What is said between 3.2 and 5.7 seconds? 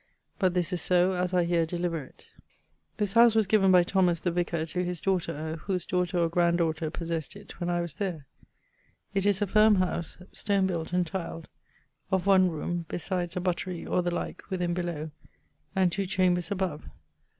was given by Thomas, the vicar, to his daughter[XCVII.]...